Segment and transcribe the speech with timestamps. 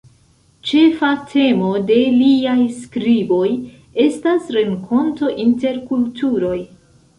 [0.69, 3.51] Ĉefa temo de liaj skriboj
[4.07, 6.61] estas renkonto inter kulturoj.